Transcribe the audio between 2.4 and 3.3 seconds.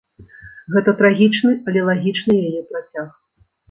яе працяг.